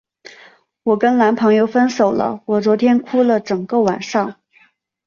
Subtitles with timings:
[0.81, 4.35] 我跟男朋友分手了，我昨天哭了整个晚上。